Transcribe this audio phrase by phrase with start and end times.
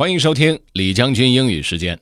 [0.00, 2.00] 欢迎收听李将军英语时间。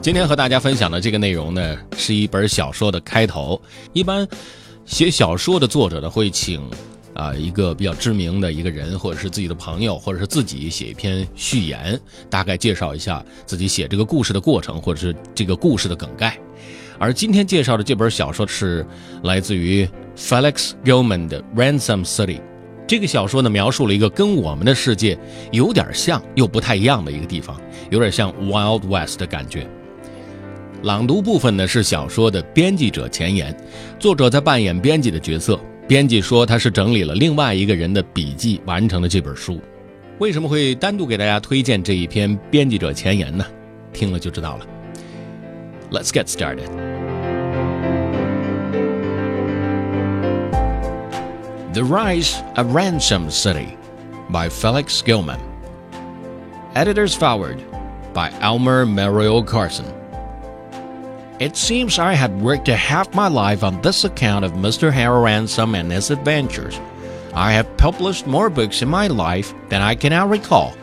[0.00, 3.60] 今天和大家分享的这个内容呢，是一本小说的开头。
[3.92, 4.26] 一般
[4.86, 6.62] 写小说的作者呢，会请
[7.12, 12.00] 啊一个比较知名的一个人，或者是自己的朋友，或者是自己写一篇序言，
[12.30, 16.38] 大概介绍一下自己写这个故事的过程，或者是这个故事的梗概。
[16.98, 18.86] 而今天介绍的这本小说是
[19.22, 22.38] 来自于 Felix Gilman 的《Ransom City》。
[22.86, 25.16] 这个小说呢，描述了一个跟我们的世界
[25.52, 29.66] 有点像又不太一样的一个地方，有点像 Wild West 的感觉。
[30.82, 33.56] 朗读部分呢是小说的编辑者前言，
[33.98, 35.60] 作者在扮演编辑的角色。
[35.86, 39.60] 编辑说他是整理了另外一个人的笔记完成了这本书。
[40.18, 43.44] 为什么会单独给大家推荐这一篇编辑者前言呢？
[43.92, 44.66] 听了就知道了。
[45.90, 47.19] Let's get started.
[51.72, 53.78] The Rise of Ransom City
[54.28, 55.40] by Felix Gilman.
[56.74, 57.64] Editor's Foreword
[58.12, 59.86] by Elmer Merrial Carson.
[61.38, 64.92] It seems I had worked half my life on this account of Mr.
[64.92, 66.80] Harry Ransom and his adventures.
[67.34, 70.76] I have published more books in my life than I can now recall.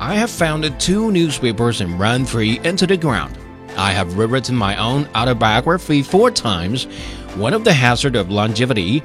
[0.00, 3.38] I have founded two newspapers and run three into the ground.
[3.76, 6.86] I have rewritten my own autobiography four times,
[7.36, 9.04] one of the hazard of longevity,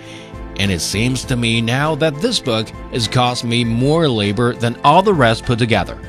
[0.60, 4.80] and it seems to me now that this book has cost me more labor than
[4.84, 6.00] all the rest put together.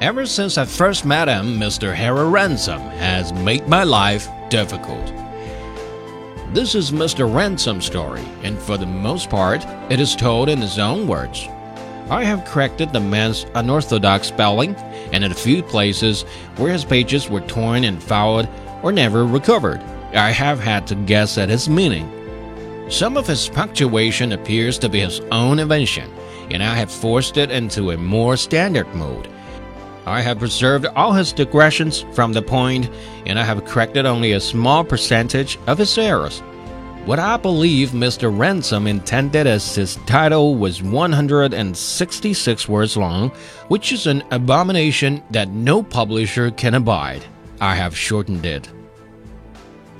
[0.00, 1.94] Ever since I first met him, Mr.
[1.94, 5.12] Harry Ransom has made my life difficult.
[6.52, 7.32] This is Mr.
[7.32, 11.48] Ransom's story, and for the most part, it is told in his own words.
[12.10, 14.76] I have corrected the man's unorthodox spelling,
[15.12, 16.22] and in a few places
[16.56, 18.46] where his pages were torn and fouled
[18.82, 19.80] or never recovered,
[20.12, 22.23] I have had to guess at his meaning.
[22.88, 26.12] Some of his punctuation appears to be his own invention,
[26.50, 29.28] and I have forced it into a more standard mode.
[30.06, 32.90] I have preserved all his digressions from the point,
[33.24, 36.40] and I have corrected only a small percentage of his errors.
[37.06, 38.36] What I believe Mr.
[38.36, 43.30] Ransom intended as his title was 166 words long,
[43.68, 47.24] which is an abomination that no publisher can abide.
[47.60, 48.70] I have shortened it.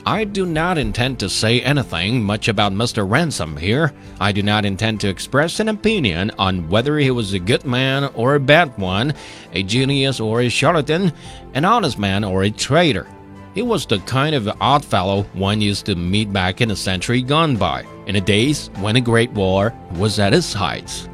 [0.07, 3.09] I do not intend to say anything much about Mr.
[3.09, 3.95] Ransom here.
[4.21, 8.11] I do not intend to express an opinion on whether he was a good man
[8.15, 9.15] or a bad one,
[9.55, 11.11] a genius or a charlatan,
[11.55, 13.07] an honest man or a traitor.
[13.55, 17.23] He was the kind of odd fellow one used to meet back in a century
[17.23, 21.09] gone by, in the days when the Great War was at its height.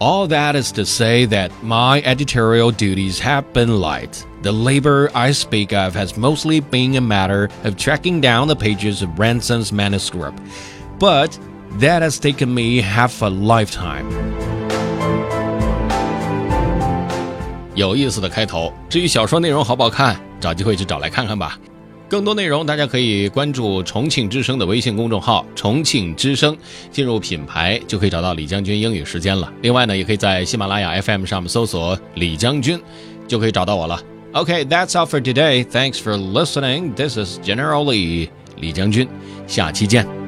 [0.00, 4.26] All that is to say that my editorial duties have been light.
[4.42, 9.02] The labor I speak of has mostly been a matter of tracking down the pages
[9.02, 10.38] of Ransom's manuscript,
[10.98, 11.38] but
[11.78, 14.04] that has taken me half a lifetime.
[17.74, 18.72] 有意思的开头。
[18.88, 21.58] 至于小说内容好不好看，找机会去找来看看吧。
[22.09, 26.57] 更多内容，大家可以关注重庆之声的微信公众号“重庆之声”，
[26.91, 29.53] 进入品牌就可以找到李将军英语时间了。
[29.61, 32.81] 另外呢，也可以在喜马拉雅 FM 上面搜索“李将军”，
[33.29, 34.01] 就可以找到我了。
[34.31, 35.63] OK，that's all for today.
[35.63, 36.95] Thanks for listening.
[36.95, 39.07] This is generally 李将军。
[39.45, 40.18] 下期见。